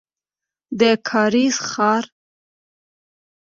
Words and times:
د 0.79 0.81
کارېز 1.09 1.55
ښار. 1.69 2.03